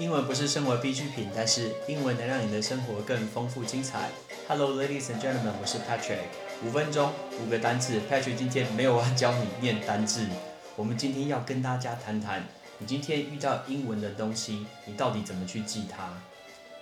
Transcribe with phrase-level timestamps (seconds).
[0.00, 4.08] 英文不是生活必需品，但是英文能让你的生活更丰富精彩。
[4.48, 6.22] Hello, ladies and gentlemen，我是 Patrick。
[6.64, 8.00] 五分钟，五个单字。
[8.10, 10.26] Patrick 今天没有要教你念单字，
[10.74, 12.42] 我们今天要跟大家谈谈，
[12.78, 16.14] 你今天遇到英文的东西，你到底怎么去记它？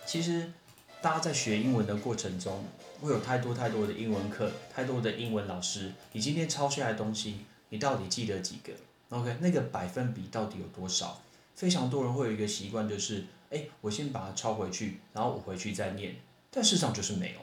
[0.07, 0.53] 其实，
[1.03, 2.65] 大家在学英文的过程中，
[3.01, 5.93] 会有太多太多的英文课，太多的英文老师。
[6.13, 7.39] 你今天抄下来的东西，
[7.71, 8.73] 你到底记得几个
[9.09, 11.21] ？OK，那个百分比到底有多少？
[11.59, 16.15] 非常多人会有一个习惯，就是，哎，我先把它抄回去，然后我回去再念。
[16.53, 17.41] 但事实上就是没有，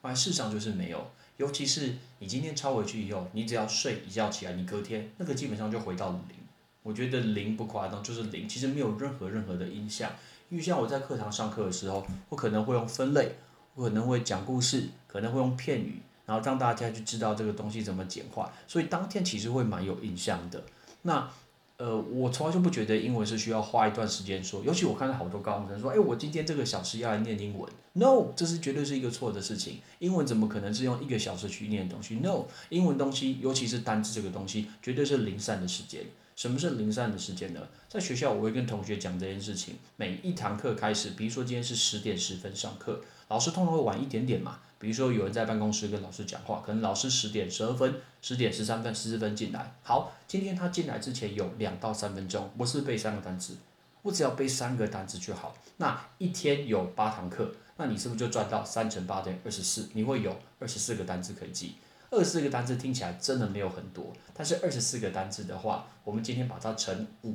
[0.00, 1.10] 啊，事实上就是没有。
[1.36, 6.38] 尤其是你今天抄回去以后，你只要睡一觉起来，你隔天那个基本上就回到零。
[6.82, 10.12] 我觉得零不夸张，就是零，其实没有任何任何的影响。
[10.48, 13.34] 因为像我在课堂上课的时候，我可能会用分类，
[13.74, 20.64] 我可能会讲故事，可能会用片语，然后让大家去知道这个东西怎么简化，所以当天其实会蛮有印象的。
[21.02, 21.30] 那。
[21.78, 29.78] 呃，我从来就不觉得英文是需要花一段时间说，尤其我看到好多高中生说，哎，我今天这个小时要来念英文，no，这是绝对是一个错的事情。
[30.00, 36.02] 英文怎么可能是用一个小时去念东西？no，英文东西，尤其是单词这个东西，绝对是零散的时间。
[36.34, 37.60] 什么是零散的时间呢？
[37.88, 44.58] 在学校我会跟同学讲这件事情，每一堂课开始，比如说今天是十点十分上课，老师通常会晚一点点嘛。
[44.80, 49.74] 比如说有人在办公室跟老师讲话，可能老师十点十二分、十点十三分、十四分进来。
[49.82, 53.56] 好，今天他进来之前有两到三分钟，我是背三个单词，
[54.02, 55.56] 我只要背三个单词就好。
[55.78, 59.88] 那一天有八堂课，那你是不是就赚到三乘八等于二十四？
[59.94, 61.74] 你会有二十四个单词可以记。
[62.10, 67.34] 二十四个单词听起来真的没有很多，但是二十四个单词的话，我们今天把它乘五，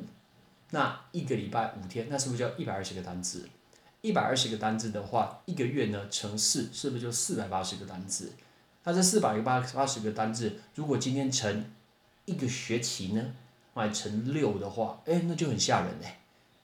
[0.72, 3.48] 那一个礼拜五天，那是不是就一百二十个单词？
[4.04, 8.34] 一百二十个单字的话，一个月呢乘四，是不是就四百八十个单字？
[8.84, 11.64] 那这四百八八十个单字，如果今天乘
[12.26, 13.34] 一个学期呢，
[13.76, 16.18] 来乘六的话，哎，那就很吓人嘞。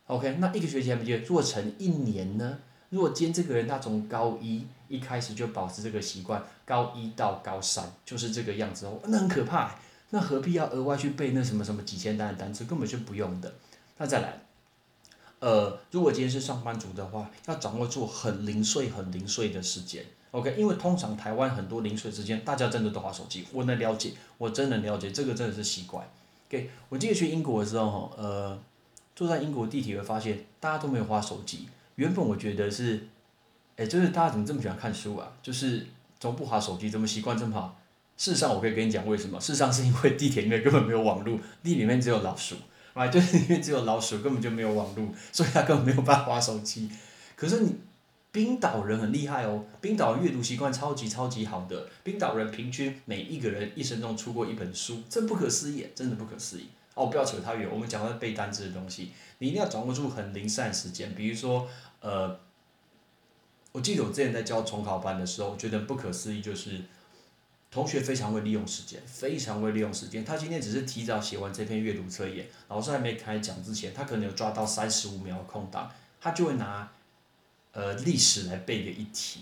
[0.07, 2.59] OK，那一个学期还不如果乘一年呢？
[2.89, 9.79] 如果今天这个人他从高一一开始就保持这个习惯，高一到高三就是这个样子哦，那很可怕。
[10.09, 12.65] 那何必要额外去背那什么什么几千单的单词？
[12.65, 13.53] 根本就不用的。
[13.97, 14.41] 那再来。
[15.39, 20.53] 呃，如果今天是上班族的话，要掌握住很零碎、很零碎的时间，OK？
[20.57, 23.45] 因为通常台湾很多零碎时间，大家真的都划手机。
[23.53, 26.05] 我能了解，我真能了解，这个真的是习惯。
[26.49, 26.69] OK？
[26.89, 28.59] 我记得去英国的时候，哈，呃，
[29.15, 31.67] 坐在英国地铁会发现大家都没有划手机。
[31.95, 33.07] 原本我觉得是，
[33.77, 35.31] 哎，就是大家怎么这么喜欢看书啊？
[35.41, 35.87] 就是
[36.19, 36.89] 怎么不划手机？
[36.89, 37.79] 怎么习惯这么好？
[38.17, 39.39] 事实上，我可以跟你讲为什么。
[39.39, 42.55] 事实上是因为地铁里面根本没有网络，地里面只有老鼠。
[42.99, 46.91] 啊， 就是因为只有老鼠，根本就没有网络，所以他根本没有办法玩手机。
[47.37, 47.73] 可是你
[48.29, 56.67] 冰岛人很厉害哦，冰岛阅读习惯超级超级好的，冰岛人平均每一个人一生中出过一本书，真不可思议，真的不可思议。
[56.93, 61.15] 哦，不要扯太远，我们讲到背单词的东西，你一定要掌握住很零散时间。
[61.15, 61.65] 比如说，
[62.01, 62.37] 呃，
[63.71, 66.81] 我记得我之前在教重考班的时候，我觉得不可思议就是。
[67.71, 70.25] 同学非常会利用时间，非常会利用时间。
[70.25, 76.91] 他今天只是提早写完这篇阅读测验，老师还没开讲之前，他可能有抓到三十五秒的空档，他就会拿，
[77.73, 79.41] 呃，历史来背个一题，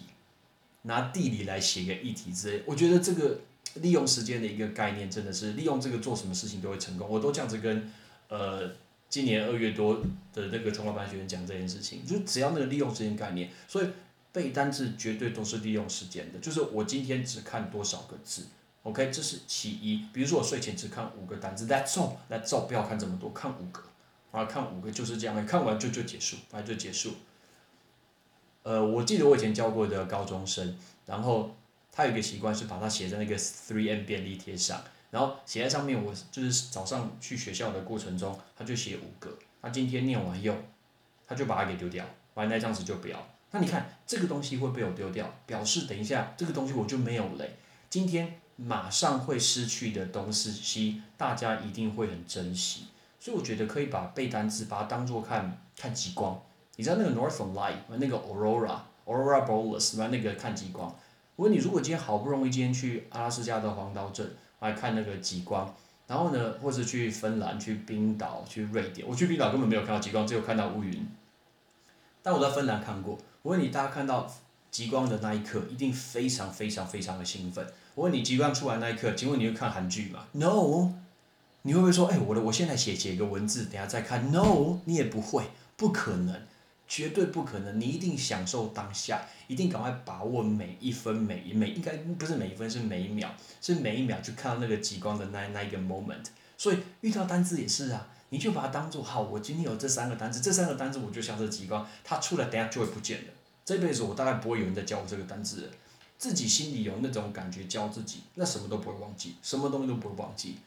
[0.81, 2.63] 拿地理来写个一题之类。
[2.65, 3.39] 我觉得这个
[3.75, 7.07] 利用时间的一个概念，真的是利用这个做什么事情都会成功。
[7.09, 7.89] 我都这样子跟，
[8.27, 8.69] 呃，
[9.07, 10.01] 今年二月多
[10.33, 13.88] 的那个中华班学员讲这件事情，就只要那个利用时间概念，所以。
[14.31, 18.47] 背单词绝对都是利用时间的，就是我今天只看多少个字
[18.83, 20.05] ，OK，这是其一。
[20.13, 23.81] 比如说我睡前只看五个单词，That's all，That's all，不要看这么多，看五个，
[24.31, 27.13] 啊，看五个就是这样，看完就就结束，啊就结束。
[28.63, 31.55] 呃，我记得我以前教过的高中生，然后
[31.91, 40.53] 他有一个习惯是把它写在那个 three M 便利贴上，然后写在上面，我就是早上去学校的过程中，他就写五个，他今天念完又，
[41.25, 42.05] 他就把它给丢掉，
[42.35, 43.27] 完那张纸就不要。
[43.51, 47.45] 那你看这个东西会被我丢掉，表示等一下这个东西我就没有了。
[47.89, 52.88] 今天马上会失去的东西，大家一定会很珍惜。
[53.19, 56.39] 所以我觉得可以把背单词把它当做看看极光。
[56.75, 60.93] 你知道那个 Northern Light 那个 Aurora Aurora Borealis 那个看极光。
[61.35, 65.73] 我问你，如果今天好不容易今天去阿拉斯加的黄岛镇来看那个极光，
[66.05, 71.07] 然后呢，或者去芬兰、去冰岛、去瑞典，我去冰岛根本没有看到极光，只有看到乌云。
[72.21, 73.17] 但我在芬兰看过。
[73.44, 74.31] 我问你，大家看到
[74.72, 77.66] 极光的那一刻，一定非常非常非常的兴奋。
[77.95, 80.94] 我问你，极光出来那一刻，请问你会看韩剧吗？No，
[81.62, 85.45] 你会不会说，哎，我的，我现在写写一个文字，等下再看？No，你也不会，
[85.75, 86.42] 不可能，
[86.88, 87.80] 绝对不可能。
[87.80, 93.30] 你一定享受当下，一定赶快把握每一分每一每，应该不是每一分，是每一秒，
[93.62, 96.25] 是每一秒去看到那个极光的那那一个 moment。
[96.57, 103.27] 所以遇到单字也是啊，你就把它当做好，我今天有这三个单字，这三个单字我就像这几光，它出来等下就会不见了。
[103.63, 105.68] 这辈子我大概不会有人再教我这个单字了，
[106.18, 110.57] 自己心里有那种感觉教自己，那什么都不会忘记，什么东西都不会忘记。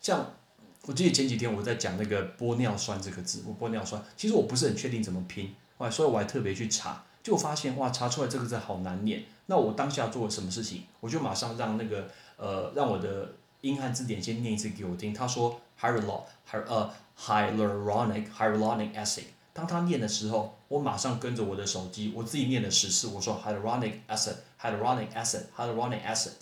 [0.00, 0.32] 像
[0.86, 9.24] 我记得前几天我在讲那个玻尿酸这个字，我玻尿酸，其实我不是很确定怎么拼，哇，所以我还特别去查，就发现哇，查出来这个字好难念。
[9.46, 10.84] 那我当下做了什么事情？
[11.00, 15.12] 我就马上让那个呃，让我的英汉字典先念一次给我听。
[15.12, 16.22] 他说 hyaluronic
[16.52, 19.24] 呃 hyaluronic hyaluronic acid。
[19.52, 23.08] 当他念的时候，我马上跟着我的手机，我自己念了十次。
[23.08, 26.32] 我说 hyaluronic acid hyaluronic acid hyaluronic acid。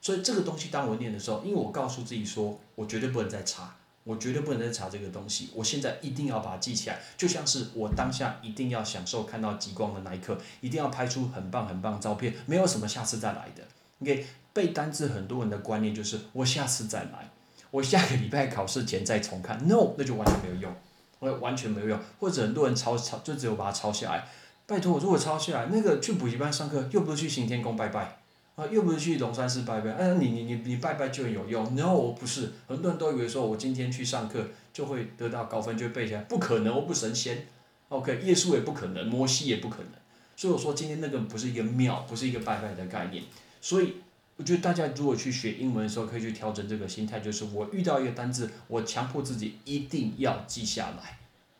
[0.00, 3.76] 所以这个东西当我念的时候，因为我告诉自己说，我绝对不能再查。
[4.04, 13.64] 我绝对不能再查这个东西，我现在一定要把它记起来，就像是我当下一定要享受看到极光的那一刻，一定要拍出很棒很棒的照片，没有什么下次再来的。
[14.00, 14.24] OK，
[14.56, 17.30] 背单词很多人的观念就是我下次再来，
[17.70, 20.74] 我下个礼拜考试前再重看，No，那就完全没有用，
[21.18, 22.00] 我完全没有用。
[22.18, 24.26] 或者很多人抄抄，就只有把它抄下来。
[24.64, 28.16] 拜托，我如果抄下来，那个去补习班上课，又不是去行天宫拜拜。
[28.54, 34.42] 啊，又不是去龙山寺拜拜，哎，你你你你拜拜就有用？No，不是，很多人都以为说我今天去上课
[34.72, 37.46] 就会得到高分，就背起来，不可能，我不神仙。
[37.90, 39.92] OK，耶稣也不可能，摩西也不可能。
[40.34, 43.22] 所以我说今天那个不是一个庙，不是一个拜拜的概念。
[43.60, 43.96] 所以
[44.36, 51.18] 我觉得大家如果去学英文的时候，可以去调整这个心态，就是我遇到一个单字，我强迫自己一定要记下来。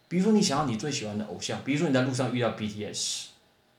[0.08, 3.24] 比如说你想要你最喜欢的偶像，比如说你在路上遇到 BTS，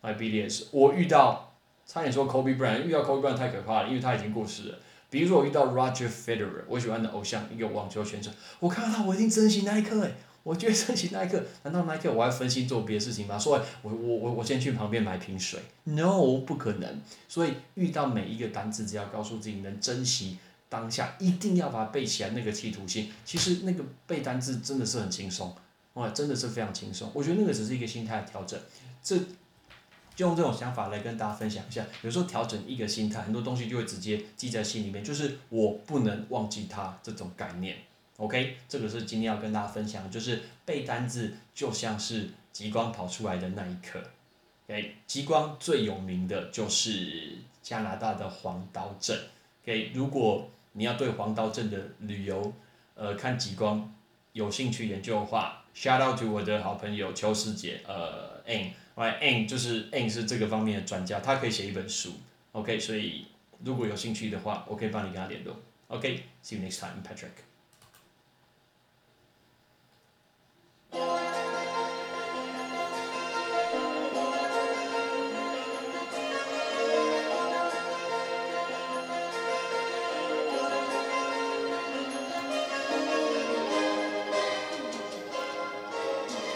[0.02, 1.46] 哎，BTS，我遇到。
[1.90, 4.78] 差点说 Kobe Bryant，遇到 Kobe Bryant 太可怕了，因为他已经过世了。
[5.10, 8.30] 比如说我遇到 Roger Federer，我喜欢的偶像一个网球选手，
[8.60, 10.12] 我看到他我一定珍惜那一刻哎，
[10.48, 13.38] 我觉得珍惜那一刻， 难道那一刻我还分心做别的事情吗？
[13.38, 17.02] 说我我我我先去旁边买瓶水，No，不可能。
[17.28, 20.38] 所以遇到每一个单词，只要告诉自己能珍惜
[20.70, 25.54] 当下，一定要把它背起来，那个企图心，其实那个背单词真的是很轻松，
[25.96, 27.12] 哇，真的是非常轻松。
[27.14, 28.60] 我觉得那个只是一个心态的调整，
[29.04, 29.20] 这。
[30.16, 37.78] 就用这种想法来跟大家分享一下，有时候调整一个心态，很多东西就会直接记在心里面，就是我不能忘记它这种概念。
[38.18, 44.02] OK，这个是今天要跟大家分享，就是背单字就像是极光跑出来的那一刻。
[44.66, 49.16] OK，极光最有名的就是加拿大的黄刀镇。
[49.64, 52.52] OK，如果你要对黄刀镇的旅游，
[52.96, 53.94] 呃，看极光
[54.34, 62.14] 有兴趣研究的话，shout out to 我的好朋友邱师姐，呃，Ann，Right，Ann 就是 Ann 是这个方面的专家，他可以写一本书
[62.54, 63.28] ，OK，所以
[63.64, 65.56] 如果有兴趣的话，我可以帮你跟他联络
[65.90, 67.47] ，OK，See you next time, Patrick.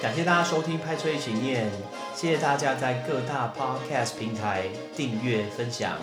[0.01, 1.67] 感谢大家收听《拍车一起念》，
[2.13, 5.97] 谢谢大家在各大 Podcast 平台订阅分享。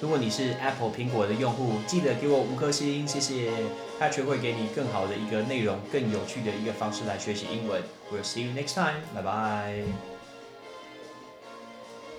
[0.00, 3.50] 如果你是 Apple 苹果的用户，记得给我五颗星，谢谢。
[3.98, 7.80] 他却会给你更好的一个内容、更有趣的一个方式来学习英文。
[8.12, 10.13] We'll see you next time，Bye bye.。